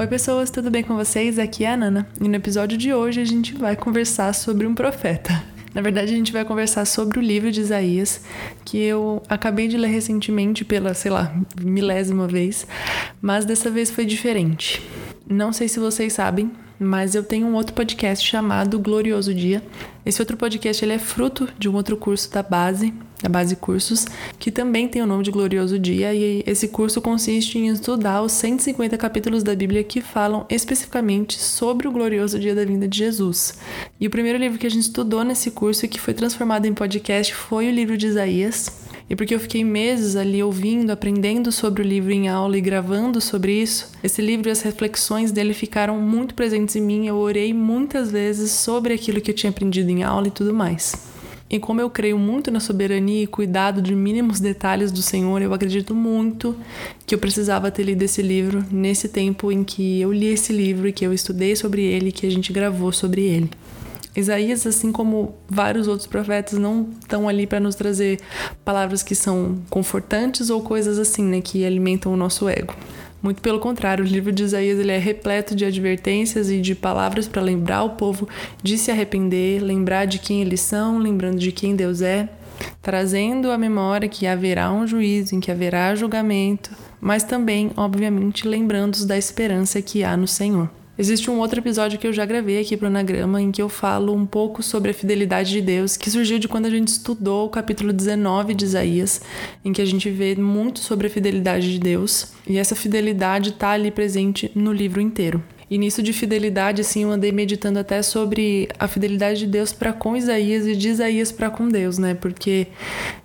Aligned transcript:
Oi, 0.00 0.06
pessoas, 0.06 0.48
tudo 0.48 0.70
bem 0.70 0.84
com 0.84 0.94
vocês? 0.94 1.40
Aqui 1.40 1.64
é 1.64 1.72
a 1.72 1.76
Nana 1.76 2.06
e 2.20 2.28
no 2.28 2.36
episódio 2.36 2.78
de 2.78 2.94
hoje 2.94 3.20
a 3.20 3.24
gente 3.24 3.52
vai 3.56 3.74
conversar 3.74 4.32
sobre 4.32 4.64
um 4.64 4.72
profeta. 4.72 5.42
Na 5.74 5.80
verdade, 5.80 6.12
a 6.12 6.16
gente 6.16 6.32
vai 6.32 6.44
conversar 6.44 6.84
sobre 6.84 7.18
o 7.18 7.22
livro 7.22 7.50
de 7.50 7.60
Isaías, 7.60 8.20
que 8.64 8.78
eu 8.78 9.20
acabei 9.28 9.66
de 9.66 9.76
ler 9.76 9.88
recentemente 9.88 10.64
pela, 10.64 10.94
sei 10.94 11.10
lá, 11.10 11.34
milésima 11.60 12.28
vez, 12.28 12.64
mas 13.20 13.44
dessa 13.44 13.70
vez 13.70 13.90
foi 13.90 14.04
diferente. 14.04 14.80
Não 15.28 15.52
sei 15.52 15.66
se 15.66 15.80
vocês 15.80 16.12
sabem, 16.12 16.52
mas 16.78 17.14
eu 17.14 17.22
tenho 17.22 17.46
um 17.46 17.54
outro 17.54 17.74
podcast 17.74 18.26
chamado 18.26 18.78
Glorioso 18.78 19.34
Dia. 19.34 19.62
Esse 20.06 20.22
outro 20.22 20.36
podcast 20.36 20.84
ele 20.84 20.92
é 20.92 20.98
fruto 20.98 21.48
de 21.58 21.68
um 21.68 21.74
outro 21.74 21.96
curso 21.96 22.30
da 22.30 22.42
base, 22.42 22.94
da 23.22 23.28
base 23.28 23.56
cursos, 23.56 24.06
que 24.38 24.50
também 24.50 24.88
tem 24.88 25.02
o 25.02 25.06
nome 25.06 25.24
de 25.24 25.30
Glorioso 25.30 25.78
Dia, 25.78 26.14
e 26.14 26.42
esse 26.46 26.68
curso 26.68 27.00
consiste 27.02 27.58
em 27.58 27.68
estudar 27.68 28.22
os 28.22 28.32
150 28.32 28.96
capítulos 28.96 29.42
da 29.42 29.54
Bíblia 29.54 29.82
que 29.82 30.00
falam 30.00 30.46
especificamente 30.48 31.38
sobre 31.38 31.88
o 31.88 31.92
glorioso 31.92 32.38
dia 32.38 32.54
da 32.54 32.64
vinda 32.64 32.86
de 32.86 32.98
Jesus. 32.98 33.58
E 34.00 34.06
o 34.06 34.10
primeiro 34.10 34.38
livro 34.38 34.58
que 34.58 34.66
a 34.66 34.70
gente 34.70 34.82
estudou 34.82 35.24
nesse 35.24 35.50
curso 35.50 35.84
e 35.84 35.88
que 35.88 36.00
foi 36.00 36.14
transformado 36.14 36.66
em 36.66 36.74
podcast 36.74 37.34
foi 37.34 37.68
o 37.68 37.72
livro 37.72 37.96
de 37.96 38.06
Isaías. 38.06 38.88
E 39.10 39.16
porque 39.16 39.34
eu 39.34 39.40
fiquei 39.40 39.64
meses 39.64 40.16
ali 40.16 40.42
ouvindo, 40.42 40.90
aprendendo 40.90 41.50
sobre 41.50 41.82
o 41.82 41.84
livro 41.84 42.12
em 42.12 42.28
aula 42.28 42.58
e 42.58 42.60
gravando 42.60 43.20
sobre 43.20 43.52
isso, 43.52 43.90
esse 44.04 44.20
livro 44.20 44.48
e 44.48 44.52
as 44.52 44.60
reflexões 44.60 45.32
dele 45.32 45.54
ficaram 45.54 45.98
muito 45.98 46.34
presentes 46.34 46.76
em 46.76 46.82
mim. 46.82 47.06
Eu 47.06 47.16
orei 47.16 47.54
muitas 47.54 48.10
vezes 48.10 48.50
sobre 48.50 48.92
aquilo 48.92 49.20
que 49.20 49.30
eu 49.30 49.34
tinha 49.34 49.50
aprendido 49.50 49.90
em 49.90 50.02
aula 50.02 50.28
e 50.28 50.30
tudo 50.30 50.52
mais. 50.52 50.94
E 51.50 51.58
como 51.58 51.80
eu 51.80 51.88
creio 51.88 52.18
muito 52.18 52.50
na 52.50 52.60
soberania 52.60 53.22
e 53.22 53.26
cuidado 53.26 53.80
de 53.80 53.94
mínimos 53.94 54.38
detalhes 54.38 54.92
do 54.92 55.00
Senhor, 55.00 55.40
eu 55.40 55.54
acredito 55.54 55.94
muito 55.94 56.54
que 57.06 57.14
eu 57.14 57.18
precisava 57.18 57.70
ter 57.70 57.84
lido 57.84 58.02
esse 58.02 58.20
livro 58.20 58.62
nesse 58.70 59.08
tempo 59.08 59.50
em 59.50 59.64
que 59.64 59.98
eu 60.02 60.12
li 60.12 60.26
esse 60.26 60.52
livro 60.52 60.86
e 60.86 60.92
que 60.92 61.06
eu 61.06 61.14
estudei 61.14 61.56
sobre 61.56 61.82
ele 61.82 62.12
que 62.12 62.26
a 62.26 62.30
gente 62.30 62.52
gravou 62.52 62.92
sobre 62.92 63.22
ele. 63.22 63.48
Isaías, 64.16 64.66
assim 64.66 64.90
como 64.90 65.34
vários 65.48 65.86
outros 65.86 66.06
profetas, 66.06 66.58
não 66.58 66.88
estão 67.00 67.28
ali 67.28 67.46
para 67.46 67.60
nos 67.60 67.74
trazer 67.74 68.20
palavras 68.64 69.02
que 69.02 69.14
são 69.14 69.58
confortantes 69.70 70.50
ou 70.50 70.62
coisas 70.62 70.98
assim, 70.98 71.22
né, 71.22 71.40
que 71.40 71.64
alimentam 71.64 72.12
o 72.12 72.16
nosso 72.16 72.48
ego. 72.48 72.74
Muito 73.20 73.42
pelo 73.42 73.58
contrário, 73.58 74.04
o 74.04 74.08
livro 74.08 74.30
de 74.30 74.44
Isaías 74.44 74.78
ele 74.78 74.92
é 74.92 74.98
repleto 74.98 75.54
de 75.54 75.64
advertências 75.64 76.50
e 76.50 76.60
de 76.60 76.74
palavras 76.74 77.26
para 77.26 77.42
lembrar 77.42 77.82
o 77.82 77.90
povo 77.90 78.28
de 78.62 78.78
se 78.78 78.92
arrepender, 78.92 79.60
lembrar 79.60 80.04
de 80.04 80.20
quem 80.20 80.40
eles 80.40 80.60
são, 80.60 80.98
lembrando 80.98 81.38
de 81.38 81.50
quem 81.50 81.74
Deus 81.74 82.00
é, 82.00 82.28
trazendo 82.80 83.50
à 83.50 83.58
memória 83.58 84.08
que 84.08 84.26
haverá 84.26 84.70
um 84.70 84.86
juízo, 84.86 85.34
em 85.34 85.40
que 85.40 85.50
haverá 85.50 85.94
julgamento, 85.96 86.70
mas 87.00 87.24
também, 87.24 87.70
obviamente, 87.76 88.46
lembrando-os 88.46 89.04
da 89.04 89.18
esperança 89.18 89.82
que 89.82 90.04
há 90.04 90.16
no 90.16 90.28
Senhor. 90.28 90.70
Existe 90.98 91.30
um 91.30 91.38
outro 91.38 91.60
episódio 91.60 91.96
que 91.96 92.08
eu 92.08 92.12
já 92.12 92.26
gravei 92.26 92.60
aqui 92.60 92.76
pro 92.76 92.88
Anagrama 92.88 93.40
em 93.40 93.52
que 93.52 93.62
eu 93.62 93.68
falo 93.68 94.12
um 94.12 94.26
pouco 94.26 94.64
sobre 94.64 94.90
a 94.90 94.94
fidelidade 94.94 95.52
de 95.52 95.60
Deus, 95.60 95.96
que 95.96 96.10
surgiu 96.10 96.40
de 96.40 96.48
quando 96.48 96.66
a 96.66 96.70
gente 96.70 96.88
estudou 96.88 97.46
o 97.46 97.48
capítulo 97.48 97.92
19 97.92 98.52
de 98.52 98.64
Isaías, 98.64 99.20
em 99.64 99.72
que 99.72 99.80
a 99.80 99.84
gente 99.84 100.10
vê 100.10 100.34
muito 100.34 100.80
sobre 100.80 101.06
a 101.06 101.10
fidelidade 101.10 101.72
de 101.72 101.78
Deus, 101.78 102.32
e 102.44 102.58
essa 102.58 102.74
fidelidade 102.74 103.50
está 103.50 103.70
ali 103.70 103.92
presente 103.92 104.50
no 104.56 104.72
livro 104.72 105.00
inteiro. 105.00 105.40
E 105.70 105.78
nisso 105.78 106.02
de 106.02 106.12
fidelidade, 106.12 106.80
assim, 106.80 107.04
eu 107.04 107.12
andei 107.12 107.30
meditando 107.30 107.78
até 107.78 108.02
sobre 108.02 108.68
a 108.76 108.88
fidelidade 108.88 109.40
de 109.40 109.46
Deus 109.46 109.72
para 109.72 109.92
com 109.92 110.16
Isaías 110.16 110.66
e 110.66 110.74
de 110.74 110.88
Isaías 110.88 111.30
para 111.30 111.48
com 111.48 111.68
Deus, 111.68 111.96
né? 111.96 112.14
Porque 112.14 112.66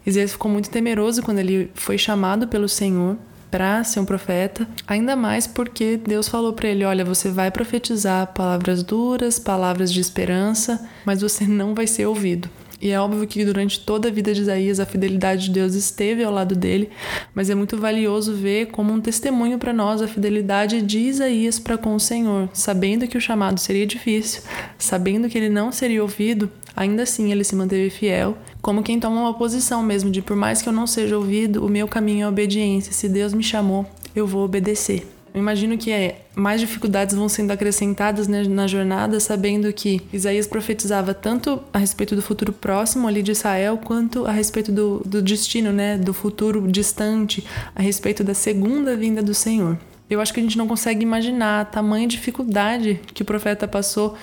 Isaías 0.06 0.34
ficou 0.34 0.52
muito 0.52 0.70
temeroso 0.70 1.24
quando 1.24 1.40
ele 1.40 1.72
foi 1.74 1.98
chamado 1.98 2.48
pelo 2.48 2.70
Senhor 2.70 3.18
para 3.54 3.84
ser 3.84 4.00
um 4.00 4.06
profeta, 4.06 4.68
ainda 4.88 5.16
mais 5.16 5.46
porque 5.46 5.96
Deus 5.96 6.28
falou 6.28 6.54
para 6.54 6.70
ele: 6.70 6.84
olha, 6.84 7.06
você 7.06 7.30
vai 7.30 7.52
profetizar 7.52 8.34
palavras 8.34 8.82
duras, 8.82 9.38
palavras 9.38 9.94
de 9.94 10.00
esperança, 10.00 10.84
mas 11.06 11.22
você 11.22 11.46
não 11.46 11.76
vai 11.76 11.86
ser 11.86 12.08
ouvido. 12.08 12.50
E 12.84 12.92
é 12.92 13.00
óbvio 13.00 13.26
que 13.26 13.46
durante 13.46 13.80
toda 13.80 14.10
a 14.10 14.12
vida 14.12 14.34
de 14.34 14.42
Isaías 14.42 14.78
a 14.78 14.86
fidelidade 14.86 15.46
de 15.46 15.52
Deus 15.52 15.74
esteve 15.74 16.22
ao 16.22 16.34
lado 16.34 16.54
dele, 16.54 16.90
mas 17.34 17.50
é 17.50 17.56
muito 17.56 17.78
valioso 17.78 18.36
ver 18.36 18.66
como 18.72 18.92
um 18.92 19.00
testemunho 19.00 19.58
para 19.58 19.72
nós 19.72 20.02
a 20.02 20.08
fidelidade 20.08 20.82
de 20.82 21.00
Isaías 21.00 21.58
para 21.58 21.78
com 21.78 21.96
o 21.96 22.00
Senhor, 22.00 22.50
sabendo 22.52 23.08
que 23.08 23.18
o 23.18 23.22
chamado 23.22 23.58
seria 23.58 23.88
difícil, 23.88 24.42
sabendo 24.78 25.30
que 25.30 25.38
ele 25.38 25.48
não 25.48 25.72
seria 25.72 26.02
ouvido, 26.02 26.52
ainda 26.76 27.04
assim 27.04 27.32
ele 27.32 27.46
se 27.46 27.56
manteve 27.56 27.90
fiel 27.90 28.38
como 28.62 28.84
quem 28.84 29.00
toma 29.00 29.22
uma 29.22 29.34
posição 29.34 29.82
mesmo 29.82 30.12
de 30.12 30.22
por 30.22 30.36
mais 30.36 30.62
que 30.62 30.68
eu 30.68 30.74
não 30.74 30.86
seja 30.86 31.18
ouvido, 31.18 31.66
o 31.66 31.70
meu 31.70 31.88
caminho 31.88 32.26
é 32.26 32.28
obediência. 32.28 32.92
Se 32.92 33.08
Deus 33.08 33.34
me 33.34 33.44
chamou, 33.44 33.86
eu 34.14 34.28
vou 34.28 34.44
obedecer. 34.44 35.13
Eu 35.34 35.40
imagino 35.40 35.78
que 35.78 35.92
é, 35.92 36.22
mais 36.36 36.62
dificuldades 36.62 37.16
vão 37.16 37.28
sendo 37.28 37.52
acrescentadas 37.52 38.28
né, 38.28 38.44
na 38.44 38.68
jornada, 38.68 39.20
sabendo 39.20 39.74
que 39.74 40.00
Isaías 40.14 40.46
profetizava 40.46 41.14
tanto 41.14 41.60
a 41.74 41.80
respeito 41.80 42.16
do 42.16 42.22
futuro 42.22 42.54
próximo 42.54 43.08
ali 43.08 43.24
de 43.24 43.32
Israel, 43.32 43.80
quanto 43.84 44.28
a 44.28 44.32
respeito 44.32 44.72
do, 44.72 45.02
do 45.04 45.22
destino, 45.22 45.72
né, 45.72 45.98
do 45.98 46.14
futuro 46.14 46.68
distante, 46.72 47.44
a 47.76 47.82
respeito 47.82 48.24
da 48.24 48.36
segunda 48.36 48.96
vinda 48.96 49.24
do 49.24 49.34
Senhor. 49.34 49.78
Eu 50.10 50.22
acho 50.22 50.34
que 50.34 50.40
a 50.40 50.44
gente 50.44 50.58
não 50.58 50.68
consegue 50.68 51.02
imaginar 51.02 51.62
a 51.62 51.66
tamanha 51.66 52.08
dificuldade 52.08 53.00
que 53.14 53.22
o 53.22 53.26
profeta 53.26 53.68
passou, 53.68 54.16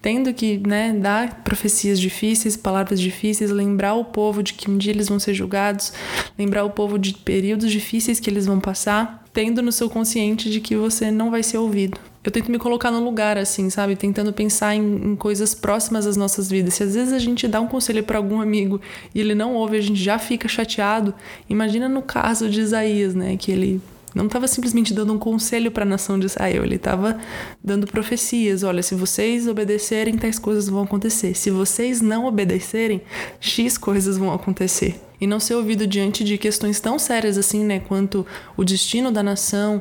tendo 0.00 0.32
que 0.32 0.58
né, 0.58 0.92
dar 0.92 1.42
profecias 1.42 1.98
difíceis, 1.98 2.56
palavras 2.56 3.00
difíceis, 3.00 3.50
lembrar 3.50 3.94
o 3.94 4.04
povo 4.04 4.42
de 4.42 4.54
que 4.54 4.70
um 4.70 4.76
dia 4.76 4.92
eles 4.92 5.08
vão 5.08 5.18
ser 5.18 5.34
julgados, 5.34 5.92
lembrar 6.38 6.64
o 6.64 6.70
povo 6.70 6.98
de 6.98 7.14
períodos 7.14 7.70
difíceis 7.70 8.20
que 8.20 8.30
eles 8.30 8.46
vão 8.46 8.60
passar, 8.60 9.24
tendo 9.32 9.62
no 9.62 9.72
seu 9.72 9.88
consciente 9.88 10.50
de 10.50 10.60
que 10.60 10.76
você 10.76 11.10
não 11.10 11.30
vai 11.30 11.42
ser 11.42 11.58
ouvido. 11.58 11.98
Eu 12.24 12.30
tento 12.30 12.50
me 12.50 12.58
colocar 12.58 12.92
no 12.92 13.02
lugar, 13.02 13.36
assim, 13.36 13.68
sabe? 13.68 13.96
Tentando 13.96 14.32
pensar 14.32 14.76
em, 14.76 14.80
em 14.80 15.16
coisas 15.16 15.54
próximas 15.54 16.06
às 16.06 16.16
nossas 16.16 16.48
vidas. 16.48 16.74
Se 16.74 16.84
às 16.84 16.94
vezes 16.94 17.12
a 17.12 17.18
gente 17.18 17.48
dá 17.48 17.60
um 17.60 17.66
conselho 17.66 18.04
para 18.04 18.16
algum 18.16 18.40
amigo 18.40 18.80
e 19.12 19.18
ele 19.18 19.34
não 19.34 19.54
ouve, 19.54 19.76
a 19.76 19.80
gente 19.80 20.00
já 20.00 20.20
fica 20.20 20.46
chateado. 20.46 21.12
Imagina 21.50 21.88
no 21.88 22.00
caso 22.00 22.48
de 22.48 22.60
Isaías, 22.60 23.12
né? 23.12 23.36
Que 23.36 23.50
ele 23.50 23.80
não 24.14 24.26
estava 24.26 24.46
simplesmente 24.46 24.92
dando 24.92 25.12
um 25.12 25.18
conselho 25.18 25.70
para 25.70 25.84
a 25.84 25.86
nação 25.86 26.18
de 26.18 26.26
Israel, 26.26 26.64
ele 26.64 26.76
estava 26.76 27.18
dando 27.62 27.86
profecias. 27.86 28.62
Olha, 28.62 28.82
se 28.82 28.94
vocês 28.94 29.46
obedecerem, 29.46 30.16
tais 30.16 30.38
coisas 30.38 30.68
vão 30.68 30.82
acontecer. 30.82 31.34
Se 31.34 31.50
vocês 31.50 32.00
não 32.00 32.26
obedecerem, 32.26 33.02
X 33.40 33.78
coisas 33.78 34.16
vão 34.16 34.32
acontecer 34.32 35.00
e 35.22 35.26
não 35.26 35.38
ser 35.38 35.54
ouvido 35.54 35.86
diante 35.86 36.24
de 36.24 36.36
questões 36.36 36.80
tão 36.80 36.98
sérias 36.98 37.38
assim, 37.38 37.64
né, 37.64 37.78
quanto 37.78 38.26
o 38.56 38.64
destino 38.64 39.12
da 39.12 39.22
nação, 39.22 39.80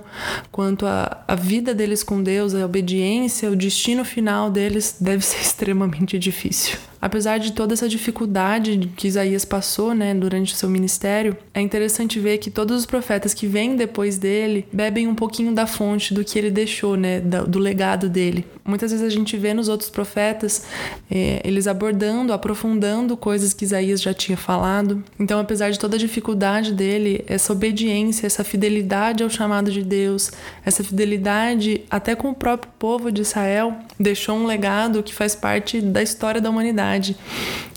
quanto 0.51 0.85
a, 0.85 1.23
a 1.27 1.33
vida 1.33 1.73
deles 1.73 2.03
com 2.03 2.21
Deus, 2.21 2.53
a 2.53 2.63
obediência, 2.63 3.49
o 3.49 3.55
destino 3.55 4.05
final 4.05 4.51
deles 4.51 4.97
deve 5.01 5.25
ser 5.25 5.41
extremamente 5.41 6.19
difícil. 6.19 6.77
Apesar 7.01 7.39
de 7.39 7.53
toda 7.53 7.73
essa 7.73 7.89
dificuldade 7.89 8.91
que 8.95 9.07
Isaías 9.07 9.43
passou, 9.43 9.95
né, 9.95 10.13
durante 10.13 10.53
o 10.53 10.57
seu 10.57 10.69
ministério, 10.69 11.35
é 11.53 11.59
interessante 11.59 12.19
ver 12.19 12.37
que 12.37 12.51
todos 12.51 12.77
os 12.77 12.85
profetas 12.85 13.33
que 13.33 13.47
vêm 13.47 13.75
depois 13.75 14.17
dele 14.17 14.67
bebem 14.71 15.07
um 15.07 15.15
pouquinho 15.15 15.53
da 15.53 15.65
fonte 15.65 16.13
do 16.13 16.23
que 16.23 16.37
ele 16.37 16.51
deixou, 16.51 16.95
né, 16.95 17.19
do 17.19 17.57
legado 17.57 18.07
dele. 18.07 18.45
Muitas 18.63 18.91
vezes 18.91 19.05
a 19.05 19.09
gente 19.09 19.35
vê 19.37 19.53
nos 19.53 19.67
outros 19.67 19.89
profetas 19.89 20.65
é, 21.09 21.41
eles 21.43 21.65
abordando, 21.65 22.31
aprofundando 22.31 23.17
coisas 23.17 23.53
que 23.53 23.65
Isaías 23.65 24.01
já 24.01 24.13
tinha 24.13 24.37
falado. 24.37 25.03
Então, 25.19 25.39
apesar 25.39 25.71
de 25.71 25.79
toda 25.79 25.95
a 25.95 25.99
dificuldade 25.99 26.71
dele, 26.71 27.23
essa 27.27 27.51
obediência, 27.53 28.27
essa 28.27 28.43
fidelidade 28.43 29.23
ao 29.23 29.29
chamado 29.29 29.71
de 29.71 29.83
Deus, 29.83 30.31
essa 30.63 30.83
fidelidade 30.83 31.81
até 31.89 32.15
com 32.15 32.29
o 32.29 32.35
próprio 32.35 32.71
povo 32.77 33.11
de 33.11 33.21
Israel, 33.21 33.75
deixou 33.99 34.37
um 34.37 34.45
legado 34.45 35.01
que 35.01 35.13
faz 35.13 35.35
parte 35.35 35.81
da 35.81 36.03
história 36.03 36.39
da 36.39 36.49
humanidade, 36.49 36.90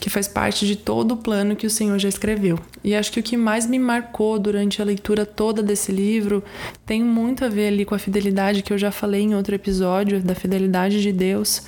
que 0.00 0.10
faz 0.10 0.28
parte 0.28 0.66
de 0.66 0.76
todo 0.76 1.12
o 1.12 1.16
plano 1.16 1.56
que 1.56 1.66
o 1.66 1.70
Senhor 1.70 1.98
já 1.98 2.08
escreveu. 2.08 2.58
E 2.82 2.94
acho 2.94 3.10
que 3.12 3.20
o 3.20 3.22
que 3.22 3.36
mais 3.36 3.66
me 3.66 3.78
marcou 3.78 4.38
durante 4.38 4.80
a 4.80 4.84
leitura 4.84 5.24
toda 5.24 5.62
desse 5.62 5.90
livro 5.90 6.42
tem 6.86 7.02
muito 7.02 7.44
a 7.44 7.48
ver 7.48 7.68
ali 7.68 7.84
com 7.84 7.94
a 7.94 7.98
fidelidade 7.98 8.62
que 8.62 8.72
eu 8.72 8.78
já 8.78 8.90
falei 8.90 9.22
em 9.22 9.34
outro 9.34 9.54
episódio, 9.54 10.20
da 10.20 10.34
fidelidade 10.34 11.00
de 11.00 11.12
Deus. 11.12 11.62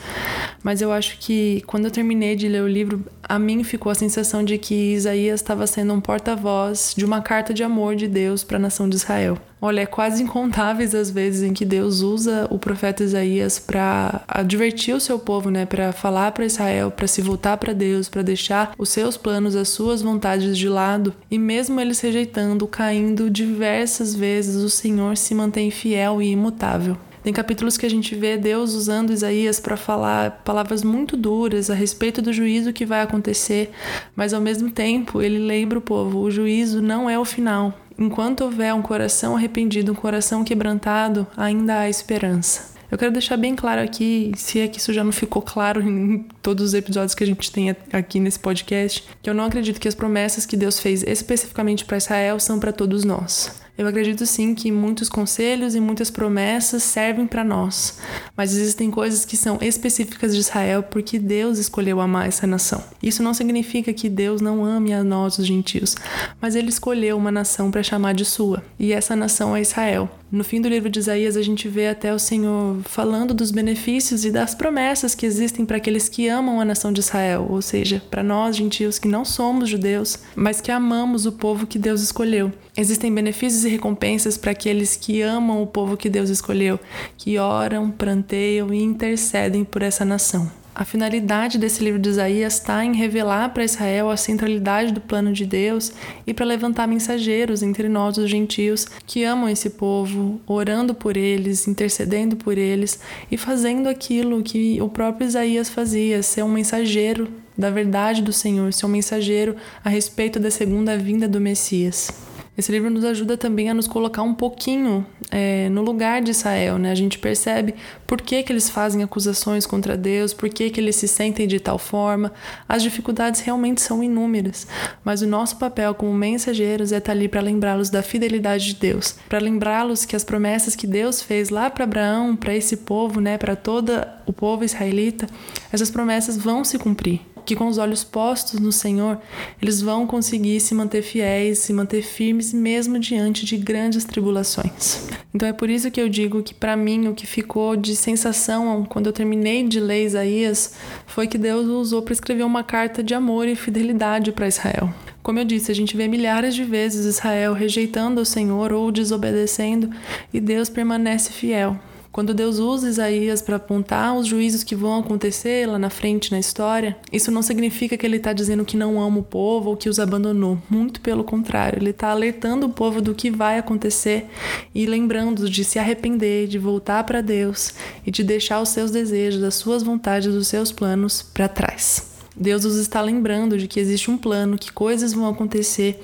Mas 0.62 0.82
eu 0.82 0.92
acho 0.92 1.18
que 1.18 1.62
quando 1.66 1.86
eu 1.86 1.90
terminei 1.90 2.36
de 2.36 2.48
ler 2.48 2.62
o 2.62 2.68
livro, 2.68 3.04
a 3.22 3.38
mim 3.38 3.64
ficou 3.64 3.90
a 3.90 3.94
sensação 3.94 4.44
de 4.44 4.58
que 4.58 4.94
Isaías 4.94 5.40
estava 5.40 5.66
sendo 5.66 5.92
um 5.92 6.00
porta-voz 6.00 6.94
de 6.96 7.04
uma 7.04 7.22
carta 7.22 7.54
de 7.54 7.62
amor 7.62 7.96
de 7.96 8.06
Deus 8.08 8.44
para 8.44 8.56
a 8.56 8.60
nação 8.60 8.88
de 8.88 8.96
Israel. 8.96 9.38
Olha, 9.60 9.80
é 9.80 9.86
quase 9.86 10.22
incontáveis 10.22 10.94
as 10.94 11.10
vezes 11.10 11.42
em 11.42 11.54
que 11.54 11.64
Deus 11.64 12.00
usa 12.00 12.46
o 12.50 12.58
profeta 12.58 13.02
Isaías 13.02 13.58
para 13.58 14.22
advertir 14.28 14.94
o 14.94 15.00
seu 15.00 15.18
povo, 15.18 15.50
né, 15.50 15.64
para 15.64 15.92
falar 15.92 16.32
para 16.32 16.44
Israel, 16.44 16.90
para 16.90 17.06
se 17.06 17.22
voltar 17.22 17.56
para 17.56 17.72
Deus, 17.72 18.08
para 18.08 18.20
deixar 18.20 18.72
os 18.76 18.90
seus 18.90 19.16
planos, 19.16 19.56
as 19.56 19.70
suas 19.70 20.02
vontades 20.02 20.58
de 20.58 20.68
lado, 20.68 21.14
e 21.30 21.38
mesmo 21.38 21.80
eles 21.80 22.00
rejeitando, 22.00 22.66
caindo 22.66 23.30
diversas 23.30 24.14
vezes, 24.14 24.62
o 24.62 24.68
Senhor 25.06 25.16
se 25.16 25.34
mantém 25.34 25.70
fiel 25.70 26.20
e 26.20 26.32
imutável. 26.32 26.96
Tem 27.22 27.32
capítulos 27.32 27.76
que 27.76 27.84
a 27.84 27.90
gente 27.90 28.14
vê 28.14 28.36
Deus 28.36 28.74
usando 28.74 29.12
Isaías 29.12 29.58
para 29.58 29.76
falar 29.76 30.42
palavras 30.44 30.82
muito 30.82 31.16
duras 31.16 31.70
a 31.70 31.74
respeito 31.74 32.22
do 32.22 32.32
juízo 32.32 32.72
que 32.72 32.86
vai 32.86 33.02
acontecer, 33.02 33.70
mas 34.14 34.32
ao 34.32 34.40
mesmo 34.40 34.70
tempo 34.70 35.20
ele 35.20 35.38
lembra 35.38 35.78
o 35.78 35.82
povo: 35.82 36.20
o 36.20 36.30
juízo 36.30 36.80
não 36.80 37.10
é 37.10 37.18
o 37.18 37.24
final. 37.24 37.74
enquanto 37.98 38.42
houver 38.42 38.74
um 38.74 38.82
coração 38.82 39.36
arrependido, 39.36 39.90
um 39.90 39.94
coração 39.94 40.44
quebrantado, 40.44 41.26
ainda 41.36 41.80
há 41.80 41.88
esperança. 41.88 42.75
Eu 42.90 42.96
quero 42.96 43.12
deixar 43.12 43.36
bem 43.36 43.56
claro 43.56 43.80
aqui, 43.80 44.32
se 44.36 44.60
é 44.60 44.68
que 44.68 44.78
isso 44.78 44.92
já 44.92 45.02
não 45.02 45.12
ficou 45.12 45.42
claro 45.42 45.82
em 45.82 46.24
todos 46.40 46.66
os 46.66 46.74
episódios 46.74 47.14
que 47.14 47.24
a 47.24 47.26
gente 47.26 47.50
tem 47.50 47.74
aqui 47.92 48.20
nesse 48.20 48.38
podcast, 48.38 49.04
que 49.20 49.28
eu 49.28 49.34
não 49.34 49.44
acredito 49.44 49.80
que 49.80 49.88
as 49.88 49.94
promessas 49.94 50.46
que 50.46 50.56
Deus 50.56 50.78
fez 50.78 51.02
especificamente 51.02 51.84
para 51.84 51.96
Israel 51.96 52.38
são 52.38 52.60
para 52.60 52.72
todos 52.72 53.04
nós. 53.04 53.60
Eu 53.78 53.86
acredito 53.86 54.24
sim 54.24 54.54
que 54.54 54.72
muitos 54.72 55.08
conselhos 55.08 55.74
e 55.74 55.80
muitas 55.80 56.10
promessas 56.10 56.82
servem 56.82 57.26
para 57.26 57.44
nós, 57.44 57.98
mas 58.34 58.54
existem 58.54 58.90
coisas 58.90 59.26
que 59.26 59.36
são 59.36 59.58
específicas 59.60 60.32
de 60.32 60.40
Israel 60.40 60.82
porque 60.82 61.18
Deus 61.18 61.58
escolheu 61.58 62.00
amar 62.00 62.26
essa 62.26 62.46
nação. 62.46 62.82
Isso 63.02 63.22
não 63.22 63.34
significa 63.34 63.92
que 63.92 64.08
Deus 64.08 64.40
não 64.40 64.64
ame 64.64 64.94
a 64.94 65.04
nós, 65.04 65.38
os 65.38 65.46
gentios, 65.46 65.94
mas 66.40 66.54
ele 66.54 66.70
escolheu 66.70 67.18
uma 67.18 67.30
nação 67.30 67.70
para 67.70 67.82
chamar 67.82 68.14
de 68.14 68.24
sua, 68.24 68.64
e 68.78 68.94
essa 68.94 69.14
nação 69.14 69.54
é 69.54 69.60
Israel. 69.60 70.08
No 70.31 70.43
fim 70.43 70.61
do 70.61 70.69
livro 70.69 70.90
de 70.90 70.99
Isaías, 70.99 71.37
a 71.37 71.43
gente 71.43 71.69
vê 71.69 71.87
até 71.87 72.12
o 72.12 72.19
Senhor 72.19 72.82
falando 72.82 73.32
dos 73.32 73.52
benefícios 73.52 74.25
e 74.25 74.32
das 74.32 74.56
promessas 74.56 75.14
que 75.14 75.25
existem 75.25 75.64
para 75.64 75.76
aqueles 75.76 76.08
que 76.08 76.26
amam 76.28 76.61
a 76.61 76.64
nação 76.64 76.93
de 76.93 76.99
Israel, 76.99 77.46
ou 77.49 77.62
seja, 77.62 78.02
para 78.11 78.25
nós, 78.25 78.56
gentios 78.56 78.99
que 78.99 79.06
não 79.06 79.25
somos 79.25 79.69
judeus, 79.69 80.19
mas 80.34 80.61
que 80.61 80.73
amamos 80.73 81.26
o 81.26 81.32
povo 81.32 81.64
que 81.64 81.78
Deus 81.78 82.02
escolheu. 82.02 82.52
Existem 82.76 83.14
benefícios 83.14 83.64
e 83.64 83.69
recompensas 83.69 84.37
para 84.37 84.50
aqueles 84.50 84.96
que 84.96 85.23
amam 85.23 85.62
o 85.62 85.67
povo 85.67 85.96
que 85.96 86.11
Deus 86.11 86.28
escolheu, 86.28 86.81
que 87.17 87.38
oram, 87.38 87.88
pranteiam 87.88 88.75
e 88.75 88.82
intercedem 88.82 89.64
por 89.64 89.81
essa 89.81 90.05
nação. 90.05 90.50
A 90.78 90.84
finalidade 90.84 91.56
desse 91.56 91.82
livro 91.82 91.99
de 91.99 92.11
Isaías 92.11 92.56
está 92.56 92.84
em 92.84 92.94
revelar 92.94 93.49
para 93.55 93.64
Israel 93.64 94.11
a 94.11 94.17
centralidade 94.19 94.93
do 94.93 95.00
plano 95.00 95.32
de 95.32 95.46
Deus 95.46 95.90
e 96.26 96.34
para 96.34 96.44
levantar 96.44 96.87
mensageiros 96.87 97.62
entre 97.62 97.88
nós, 97.88 98.19
os 98.19 98.28
gentios, 98.28 98.87
que 99.06 99.25
amam 99.25 99.49
esse 99.49 99.70
povo, 99.70 100.38
orando 100.46 100.94
por 100.94 101.17
eles, 101.17 101.67
intercedendo 101.67 102.37
por 102.37 102.58
eles 102.58 103.00
e 103.31 103.38
fazendo 103.38 103.88
aquilo 103.88 104.43
que 104.43 104.78
o 104.82 104.88
próprio 104.90 105.26
Isaías 105.26 105.70
fazia, 105.70 106.23
ser 106.23 106.43
um 106.43 106.50
mensageiro 106.50 107.26
da 107.56 107.70
verdade 107.70 108.20
do 108.20 108.31
Senhor, 108.31 108.70
ser 108.75 108.84
um 108.84 108.90
mensageiro 108.90 109.56
a 109.82 109.88
respeito 109.88 110.38
da 110.38 110.50
segunda 110.50 110.99
vinda 110.99 111.26
do 111.26 111.40
Messias. 111.40 112.11
Esse 112.56 112.72
livro 112.72 112.88
nos 112.88 113.04
ajuda 113.04 113.36
também 113.36 113.68
a 113.68 113.74
nos 113.74 113.86
colocar 113.86 114.22
um 114.22 114.32
pouquinho 114.32 115.06
é, 115.30 115.68
no 115.68 115.82
lugar 115.82 116.22
de 116.22 116.30
Israel, 116.30 116.78
né? 116.78 116.90
A 116.90 116.94
gente 116.94 117.18
percebe 117.18 117.74
por 118.06 118.22
que, 118.22 118.42
que 118.42 118.50
eles 118.50 118.70
fazem 118.70 119.02
acusações 119.02 119.66
contra 119.66 119.94
Deus, 119.94 120.32
por 120.32 120.48
que, 120.48 120.70
que 120.70 120.80
eles 120.80 120.96
se 120.96 121.06
sentem 121.06 121.46
de 121.46 121.60
tal 121.60 121.78
forma. 121.78 122.32
As 122.66 122.82
dificuldades 122.82 123.42
realmente 123.42 123.82
são 123.82 124.02
inúmeras, 124.02 124.66
mas 125.04 125.20
o 125.20 125.26
nosso 125.26 125.58
papel 125.58 125.94
como 125.94 126.14
mensageiros 126.14 126.92
é 126.92 126.96
estar 126.96 127.12
ali 127.12 127.28
para 127.28 127.42
lembrá-los 127.42 127.90
da 127.90 128.02
fidelidade 128.02 128.68
de 128.68 128.74
Deus, 128.76 129.16
para 129.28 129.38
lembrá-los 129.38 130.06
que 130.06 130.16
as 130.16 130.24
promessas 130.24 130.74
que 130.74 130.86
Deus 130.86 131.20
fez 131.20 131.50
lá 131.50 131.68
para 131.68 131.84
Abraão, 131.84 132.34
para 132.34 132.54
esse 132.54 132.78
povo, 132.78 133.20
né, 133.20 133.36
para 133.36 133.54
todo 133.54 133.92
o 134.24 134.32
povo 134.32 134.64
israelita, 134.64 135.26
essas 135.70 135.90
promessas 135.90 136.38
vão 136.38 136.64
se 136.64 136.78
cumprir 136.78 137.20
que 137.46 137.56
com 137.56 137.69
os 137.69 137.78
olhos 137.78 138.02
postos 138.04 138.58
no 138.58 138.72
Senhor, 138.72 139.19
eles 139.62 139.81
vão 139.81 140.06
conseguir 140.06 140.58
se 140.60 140.75
manter 140.75 141.00
fiéis, 141.00 141.60
se 141.60 141.72
manter 141.72 142.02
firmes 142.02 142.52
mesmo 142.52 142.98
diante 142.98 143.46
de 143.46 143.56
grandes 143.56 144.04
tribulações. 144.04 145.08
Então 145.32 145.48
é 145.48 145.52
por 145.52 145.70
isso 145.70 145.90
que 145.90 146.00
eu 146.00 146.08
digo 146.08 146.43
que 146.43 146.52
para 146.52 146.76
mim 146.76 147.08
o 147.08 147.14
que 147.14 147.26
ficou 147.26 147.76
de 147.76 147.94
sensação 147.94 148.84
quando 148.84 149.06
eu 149.06 149.12
terminei 149.12 149.62
de 149.62 149.78
ler 149.78 150.04
Isaías 150.04 150.75
foi 151.06 151.26
que 151.26 151.38
Deus 151.38 151.66
usou 151.66 152.02
para 152.02 152.12
escrever 152.12 152.43
uma 152.43 152.64
carta 152.64 153.02
de 153.02 153.14
amor 153.14 153.46
e 153.46 153.54
fidelidade 153.54 154.32
para 154.32 154.49
Israel. 154.49 154.92
Como 155.22 155.38
eu 155.38 155.44
disse, 155.44 155.70
a 155.70 155.75
gente 155.75 155.96
vê 155.96 156.08
milhares 156.08 156.54
de 156.54 156.64
vezes 156.64 157.04
Israel 157.04 157.52
rejeitando 157.52 158.20
o 158.20 158.25
Senhor 158.25 158.72
ou 158.72 158.90
desobedecendo 158.90 159.90
e 160.32 160.40
Deus 160.40 160.69
permanece 160.69 161.32
fiel. 161.32 161.76
Quando 162.12 162.32
Deus 162.32 162.58
usa 162.58 162.88
Isaías 162.88 163.42
para 163.42 163.56
apontar 163.56 164.16
os 164.16 164.26
juízos 164.26 164.64
que 164.64 164.74
vão 164.74 165.00
acontecer 165.00 165.68
lá 165.68 165.78
na 165.78 165.90
frente 165.90 166.32
na 166.32 166.38
história, 166.38 166.96
isso 167.12 167.30
não 167.30 167.42
significa 167.42 167.96
que 167.96 168.06
ele 168.06 168.16
está 168.16 168.32
dizendo 168.32 168.64
que 168.64 168.76
não 168.76 169.00
ama 169.00 169.18
o 169.18 169.22
povo 169.22 169.70
ou 169.70 169.76
que 169.76 169.88
os 169.88 169.98
abandonou. 169.98 170.58
Muito 170.70 171.00
pelo 171.00 171.24
contrário, 171.24 171.78
ele 171.78 171.90
está 171.90 172.10
alertando 172.10 172.66
o 172.66 172.70
povo 172.70 173.00
do 173.02 173.14
que 173.14 173.30
vai 173.30 173.58
acontecer 173.58 174.26
e 174.74 174.86
lembrando 174.86 175.48
de 175.48 175.64
se 175.64 175.78
arrepender, 175.78 176.48
de 176.48 176.58
voltar 176.58 177.04
para 177.04 177.20
Deus 177.20 177.74
e 178.06 178.10
de 178.10 178.24
deixar 178.24 178.60
os 178.60 178.70
seus 178.70 178.90
desejos, 178.90 179.42
as 179.42 179.54
suas 179.54 179.82
vontades, 179.82 180.34
os 180.34 180.48
seus 180.48 180.72
planos 180.72 181.22
para 181.22 181.48
trás. 181.48 182.15
Deus 182.38 182.64
os 182.66 182.76
está 182.76 183.00
lembrando 183.00 183.56
de 183.56 183.66
que 183.66 183.80
existe 183.80 184.10
um 184.10 184.18
plano, 184.18 184.58
que 184.58 184.70
coisas 184.70 185.14
vão 185.14 185.26
acontecer 185.26 186.02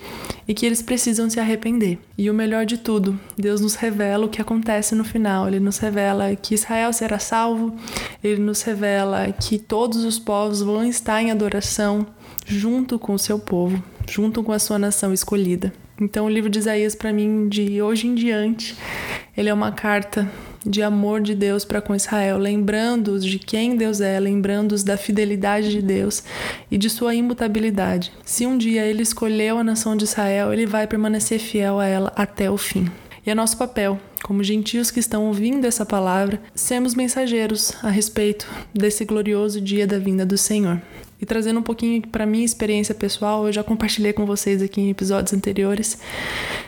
e 0.48 0.54
que 0.54 0.64
eles 0.64 0.80
precisam 0.80 1.28
se 1.28 1.38
arrepender. 1.38 1.98
E 2.16 2.30
o 2.30 2.34
melhor 2.34 2.64
de 2.64 2.78
tudo, 2.78 3.18
Deus 3.36 3.60
nos 3.60 3.74
revela 3.74 4.24
o 4.24 4.28
que 4.28 4.40
acontece 4.40 4.94
no 4.94 5.04
final. 5.04 5.46
Ele 5.46 5.60
nos 5.60 5.78
revela 5.78 6.34
que 6.34 6.54
Israel 6.54 6.92
será 6.92 7.18
salvo, 7.18 7.76
ele 8.24 8.40
nos 8.40 8.62
revela 8.62 9.30
que 9.30 9.58
todos 9.58 10.04
os 10.04 10.18
povos 10.18 10.62
vão 10.62 10.84
estar 10.84 11.22
em 11.22 11.30
adoração 11.30 12.06
junto 12.46 12.98
com 12.98 13.12
o 13.12 13.18
seu 13.18 13.38
povo, 13.38 13.82
junto 14.08 14.42
com 14.42 14.52
a 14.52 14.58
sua 14.58 14.78
nação 14.78 15.12
escolhida. 15.12 15.72
Então, 16.00 16.26
o 16.26 16.30
livro 16.30 16.50
de 16.50 16.58
Isaías, 16.58 16.94
para 16.94 17.12
mim, 17.12 17.48
de 17.48 17.80
hoje 17.82 18.06
em 18.06 18.14
diante, 18.14 18.74
ele 19.36 19.48
é 19.48 19.54
uma 19.54 19.70
carta 19.70 20.28
de 20.64 20.82
amor 20.82 21.20
de 21.20 21.34
Deus 21.34 21.64
para 21.64 21.80
com 21.80 21.94
Israel, 21.94 22.38
lembrando-os 22.38 23.24
de 23.24 23.38
quem 23.38 23.76
Deus 23.76 24.00
é, 24.00 24.18
lembrando-os 24.18 24.82
da 24.82 24.96
fidelidade 24.96 25.70
de 25.70 25.82
Deus 25.82 26.22
e 26.70 26.78
de 26.78 26.88
sua 26.88 27.14
imutabilidade. 27.14 28.12
Se 28.24 28.46
um 28.46 28.56
dia 28.56 28.84
ele 28.84 29.02
escolheu 29.02 29.58
a 29.58 29.64
nação 29.64 29.96
de 29.96 30.04
Israel, 30.04 30.52
ele 30.52 30.66
vai 30.66 30.86
permanecer 30.86 31.38
fiel 31.38 31.78
a 31.78 31.86
ela 31.86 32.12
até 32.16 32.50
o 32.50 32.56
fim. 32.56 32.90
E 33.24 33.30
é 33.30 33.34
nosso 33.34 33.56
papel, 33.56 34.00
como 34.24 34.42
gentios 34.42 34.90
que 34.90 34.98
estão 34.98 35.26
ouvindo 35.26 35.64
essa 35.64 35.86
palavra, 35.86 36.40
sermos 36.54 36.94
mensageiros 36.94 37.72
a 37.82 37.88
respeito 37.88 38.48
desse 38.74 39.04
glorioso 39.04 39.60
dia 39.60 39.86
da 39.86 39.98
vinda 39.98 40.26
do 40.26 40.36
Senhor. 40.36 40.80
E 41.22 41.24
trazendo 41.24 41.60
um 41.60 41.62
pouquinho 41.62 42.02
para 42.08 42.26
minha 42.26 42.44
experiência 42.44 42.92
pessoal, 42.92 43.46
eu 43.46 43.52
já 43.52 43.62
compartilhei 43.62 44.12
com 44.12 44.26
vocês 44.26 44.60
aqui 44.60 44.80
em 44.80 44.90
episódios 44.90 45.32
anteriores 45.32 45.96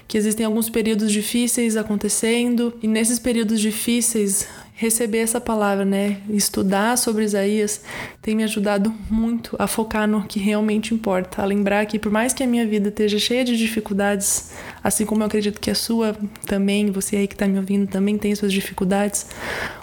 que 0.06 0.17
existem 0.17 0.47
alguns 0.47 0.71
períodos 0.71 1.11
difíceis 1.11 1.77
acontecendo 1.77 2.73
e 2.81 2.87
nesses 2.87 3.19
períodos 3.19 3.61
difíceis 3.61 4.47
receber 4.77 5.19
essa 5.19 5.41
palavra, 5.41 5.85
né, 5.85 6.21
estudar 6.29 6.97
sobre 6.99 7.25
Isaías 7.25 7.81
tem 8.23 8.37
me 8.37 8.45
ajudado 8.45 8.95
muito 9.11 9.56
a 9.59 9.67
focar 9.67 10.06
no 10.06 10.23
que 10.23 10.39
realmente 10.39 10.95
importa, 10.95 11.43
a 11.43 11.45
lembrar 11.45 11.85
que 11.87 11.99
por 11.99 12.12
mais 12.12 12.33
que 12.33 12.45
a 12.45 12.47
minha 12.47 12.65
vida 12.65 12.91
esteja 12.91 13.19
cheia 13.19 13.45
de 13.45 13.56
dificuldades, 13.56 14.53
assim 14.85 15.05
como 15.05 15.23
eu 15.23 15.27
acredito 15.27 15.61
que 15.61 15.71
a 15.71 15.75
sua 15.75 16.17
também, 16.47 16.93
você 16.93 17.17
aí 17.17 17.27
que 17.27 17.34
está 17.34 17.49
me 17.49 17.58
ouvindo 17.58 17.89
também 17.89 18.17
tem 18.17 18.32
suas 18.37 18.53
dificuldades, 18.53 19.27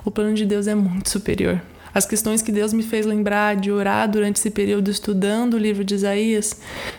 o 0.05 0.11
plano 0.11 0.33
de 0.33 0.45
Deus 0.45 0.65
é 0.65 0.75
muito 0.75 1.09
superior. 1.09 1.61
As 1.93 2.05
questões 2.05 2.41
que 2.41 2.51
Deus 2.51 2.71
me 2.71 2.83
fez 2.83 3.05
lembrar 3.05 3.55
de 3.55 3.71
orar 3.71 4.09
durante 4.09 4.37
esse 4.37 4.49
período 4.49 4.89
estudando 4.89 5.55
o 5.55 5.57
livro 5.59 5.83
de 5.83 5.95
Isaías 5.95 6.55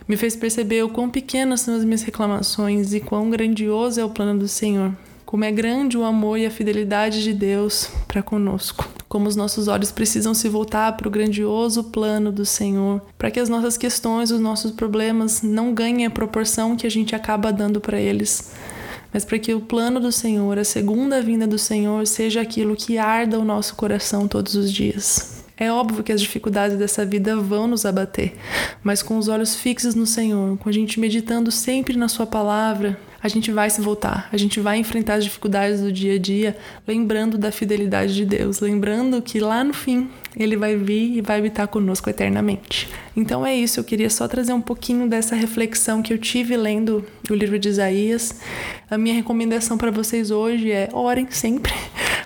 me 0.06 0.16
fez 0.16 0.36
perceber 0.36 0.82
o 0.82 0.88
quão 0.88 1.08
pequenas 1.08 1.62
são 1.62 1.74
as 1.74 1.84
minhas 1.84 2.02
reclamações 2.02 2.92
e 2.92 3.00
quão 3.00 3.30
grandioso 3.30 4.00
é 4.00 4.04
o 4.04 4.10
plano 4.10 4.38
do 4.38 4.48
Senhor. 4.48 4.92
Como 5.24 5.44
é 5.44 5.50
grande 5.50 5.96
o 5.96 6.04
amor 6.04 6.38
e 6.38 6.44
a 6.44 6.50
fidelidade 6.50 7.22
de 7.22 7.32
Deus 7.32 7.90
para 8.06 8.22
conosco. 8.22 8.86
Como 9.08 9.26
os 9.26 9.34
nossos 9.34 9.66
olhos 9.66 9.90
precisam 9.90 10.34
se 10.34 10.46
voltar 10.46 10.94
para 10.94 11.08
o 11.08 11.10
grandioso 11.10 11.84
plano 11.84 12.30
do 12.30 12.44
Senhor, 12.44 13.00
para 13.16 13.30
que 13.30 13.40
as 13.40 13.48
nossas 13.48 13.78
questões, 13.78 14.30
os 14.30 14.40
nossos 14.40 14.72
problemas 14.72 15.40
não 15.40 15.72
ganhem 15.72 16.04
a 16.04 16.10
proporção 16.10 16.76
que 16.76 16.86
a 16.86 16.90
gente 16.90 17.14
acaba 17.14 17.50
dando 17.50 17.80
para 17.80 17.98
eles 17.98 18.52
mas 19.12 19.24
para 19.24 19.38
que 19.38 19.52
o 19.52 19.60
plano 19.60 20.00
do 20.00 20.10
Senhor, 20.10 20.58
a 20.58 20.64
segunda 20.64 21.20
vinda 21.20 21.46
do 21.46 21.58
Senhor, 21.58 22.06
seja 22.06 22.40
aquilo 22.40 22.74
que 22.74 22.96
arda 22.96 23.38
o 23.38 23.44
nosso 23.44 23.74
coração 23.76 24.26
todos 24.26 24.54
os 24.54 24.72
dias. 24.72 25.41
É 25.62 25.70
óbvio 25.70 26.02
que 26.02 26.10
as 26.10 26.20
dificuldades 26.20 26.76
dessa 26.76 27.06
vida 27.06 27.36
vão 27.36 27.68
nos 27.68 27.86
abater, 27.86 28.34
mas 28.82 29.00
com 29.00 29.16
os 29.16 29.28
olhos 29.28 29.54
fixos 29.54 29.94
no 29.94 30.04
Senhor, 30.04 30.58
com 30.58 30.68
a 30.68 30.72
gente 30.72 30.98
meditando 30.98 31.52
sempre 31.52 31.96
na 31.96 32.08
Sua 32.08 32.26
palavra, 32.26 32.98
a 33.22 33.28
gente 33.28 33.52
vai 33.52 33.70
se 33.70 33.80
voltar, 33.80 34.28
a 34.32 34.36
gente 34.36 34.58
vai 34.58 34.78
enfrentar 34.78 35.14
as 35.14 35.22
dificuldades 35.22 35.80
do 35.80 35.92
dia 35.92 36.16
a 36.16 36.18
dia, 36.18 36.56
lembrando 36.84 37.38
da 37.38 37.52
fidelidade 37.52 38.12
de 38.12 38.24
Deus, 38.24 38.58
lembrando 38.58 39.22
que 39.22 39.38
lá 39.38 39.62
no 39.62 39.72
fim 39.72 40.10
ele 40.36 40.56
vai 40.56 40.74
vir 40.74 41.18
e 41.18 41.20
vai 41.20 41.38
habitar 41.38 41.68
conosco 41.68 42.10
eternamente. 42.10 42.88
Então 43.16 43.46
é 43.46 43.54
isso, 43.54 43.78
eu 43.78 43.84
queria 43.84 44.10
só 44.10 44.26
trazer 44.26 44.52
um 44.52 44.60
pouquinho 44.60 45.08
dessa 45.08 45.36
reflexão 45.36 46.02
que 46.02 46.12
eu 46.12 46.18
tive 46.18 46.56
lendo 46.56 47.04
o 47.30 47.34
livro 47.34 47.56
de 47.56 47.68
Isaías. 47.68 48.40
A 48.90 48.98
minha 48.98 49.14
recomendação 49.14 49.78
para 49.78 49.92
vocês 49.92 50.32
hoje 50.32 50.72
é 50.72 50.88
orem 50.92 51.28
sempre, 51.30 51.72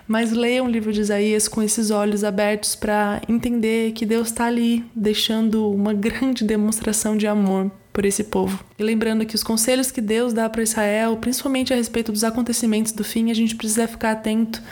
mas 0.07 0.33
leiam 0.33 0.67
o 0.67 0.71
livro 0.71 0.93
de 0.93 1.01
Isaías 1.01 1.49
com 1.49 1.63
esses 1.63 1.91
olhos 1.91 2.25
abertos 2.25 2.75
para 2.75 3.21
entender 3.29 3.93
que 3.93 4.07
Deus 4.07 4.29
está 4.29 4.47
ali 4.47 4.85
deixando 4.95 5.71
uma 5.71 5.93
grande 5.93 6.45
demonstração 6.45 7.17
de 7.17 7.27
amor 7.27 7.71
por 7.97 8.05
esse 8.05 8.25
povo. 8.25 8.63
E 8.79 8.83
lembrando 8.83 9.25
que 9.25 9.35
os 9.35 9.43
conselhos 9.43 9.91
que 9.91 10.03
Deus 10.03 10.35
dá 10.35 10.51
para 10.51 10.63
Israel, 10.63 11.17
principalmente 11.17 11.73
a 11.73 11.77
respeito 11.77 12.13
dos 12.13 12.25
acontecimentos 12.25 12.93
do 12.93 13.03
fim, 13.03 13.31
a 13.31 13.35
gente 13.35 13.57
precisa 13.57 13.89
ficar 13.89 14.13
atento, 14.13 14.63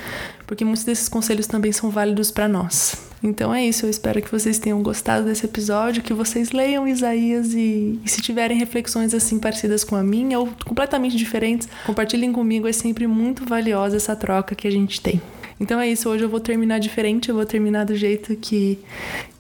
porque 0.47 0.65
muitos 0.65 0.85
desses 0.85 1.09
conselhos 1.09 1.47
também 1.47 1.73
são 1.73 1.91
válidos 1.91 2.31
para 2.31 2.49
nós. 2.49 2.97
Então 3.23 3.55
é 3.55 3.65
isso, 3.65 3.87
eu 3.87 3.91
espero 3.91 4.21
que 4.21 4.31
vocês 4.31 4.59
tenham 4.59 4.83
gostado 4.83 5.25
desse 5.25 5.47
episódio, 5.47 6.03
que 6.03 6.13
vocês 6.13 6.53
leiam 6.53 6.87
Isaías 6.87 7.55
e, 7.55 7.99
e 8.05 8.09
se 8.09 8.21
tiverem 8.21 8.59
reflexões 8.59 9.15
assim 9.15 9.39
parecidas 9.39 9.83
com 9.83 9.97
a 9.97 10.03
minha 10.03 10.39
ou 10.39 10.49
completamente 10.67 11.17
diferentes, 11.17 11.67
compartilhem 11.87 12.33
comigo, 12.33 12.69
é 12.69 12.73
sempre 12.73 13.07
muito 13.07 13.47
valiosa 13.47 13.97
essa 13.97 14.15
troca 14.15 14.55
que 14.55 14.69
a 14.69 14.71
gente 14.71 15.01
tem. 15.01 15.23
Então 15.59 15.81
é 15.81 15.89
isso, 15.89 16.09
hoje 16.09 16.25
eu 16.25 16.29
vou 16.29 16.41
terminar 16.41 16.79
diferente, 16.79 17.29
eu 17.29 17.35
vou 17.35 17.47
terminar 17.47 17.85
do 17.85 17.95
jeito 17.95 18.37
que 18.37 18.79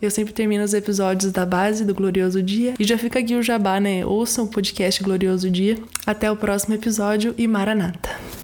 eu 0.00 0.10
sempre 0.10 0.32
termino 0.32 0.64
os 0.64 0.72
episódios 0.72 1.32
da 1.32 1.44
base 1.44 1.84
do 1.84 1.94
Glorioso 1.94 2.42
Dia. 2.42 2.74
E 2.78 2.84
já 2.84 2.96
fica 2.96 3.18
aqui 3.18 3.34
o 3.34 3.42
jabá, 3.42 3.80
né? 3.80 4.06
Ouçam 4.06 4.44
o 4.44 4.48
podcast 4.48 5.02
Glorioso 5.02 5.50
Dia. 5.50 5.76
Até 6.06 6.30
o 6.30 6.36
próximo 6.36 6.74
episódio 6.74 7.34
e 7.36 7.46
Maranata! 7.48 8.43